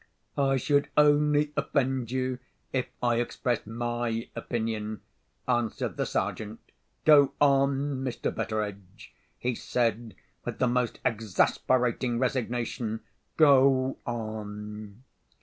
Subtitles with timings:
[0.35, 2.39] "I should only offend you
[2.73, 5.01] if I expressed my opinion,"
[5.47, 6.59] answered the Sergeant.
[7.05, 8.33] "Go on, Mr.
[8.33, 13.01] Betteredge," he said, with the most exasperating resignation,
[13.37, 15.03] "go on."